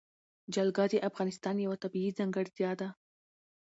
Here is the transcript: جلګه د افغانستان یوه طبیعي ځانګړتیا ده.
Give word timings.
جلګه 0.53 0.83
د 0.91 0.95
افغانستان 1.09 1.55
یوه 1.65 1.77
طبیعي 1.83 2.11
ځانګړتیا 2.17 2.71
ده. 2.79 2.89